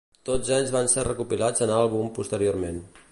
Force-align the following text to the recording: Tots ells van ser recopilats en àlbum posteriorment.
Tots 0.27 0.47
ells 0.55 0.71
van 0.75 0.89
ser 0.93 1.03
recopilats 1.09 1.65
en 1.67 1.75
àlbum 1.83 2.11
posteriorment. 2.19 2.85